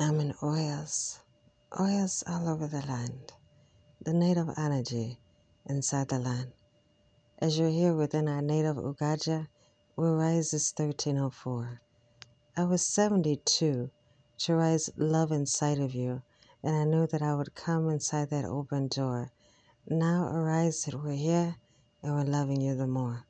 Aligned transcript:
I'm 0.00 0.20
in 0.20 0.32
oils, 0.44 1.18
oils 1.80 2.22
all 2.24 2.48
over 2.48 2.68
the 2.68 2.86
land, 2.86 3.32
the 4.00 4.12
native 4.12 4.48
energy 4.56 5.18
inside 5.66 6.08
the 6.08 6.20
land. 6.20 6.52
As 7.40 7.58
you're 7.58 7.68
here 7.68 7.94
within 7.94 8.28
our 8.28 8.40
native 8.40 8.76
Ugaja, 8.76 9.48
where 9.96 10.12
rise 10.12 10.54
is 10.54 10.72
1304. 10.76 11.80
I 12.56 12.64
was 12.64 12.86
72 12.86 13.90
to 14.38 14.54
rise 14.54 14.88
love 14.96 15.32
inside 15.32 15.80
of 15.80 15.96
you, 15.96 16.22
and 16.62 16.76
I 16.76 16.84
knew 16.84 17.08
that 17.08 17.22
I 17.22 17.34
would 17.34 17.56
come 17.56 17.90
inside 17.90 18.30
that 18.30 18.44
open 18.44 18.86
door. 18.86 19.32
Now 19.88 20.28
arise 20.32 20.84
that 20.84 20.94
we're 20.94 21.14
here 21.14 21.56
and 22.04 22.14
we're 22.14 22.22
loving 22.22 22.60
you 22.60 22.76
the 22.76 22.86
more. 22.86 23.24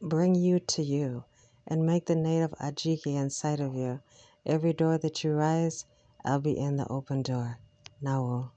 Bring 0.00 0.34
you 0.34 0.60
to 0.60 0.82
you 0.82 1.24
and 1.66 1.84
make 1.84 2.06
the 2.06 2.16
native 2.16 2.52
Ajiki 2.52 3.16
inside 3.16 3.60
of 3.60 3.74
you. 3.74 4.00
Every 4.46 4.72
door 4.72 4.98
that 4.98 5.22
you 5.22 5.32
rise, 5.32 5.84
I'll 6.24 6.40
be 6.40 6.58
in 6.58 6.76
the 6.76 6.88
open 6.88 7.22
door. 7.22 7.58
Now. 8.00 8.52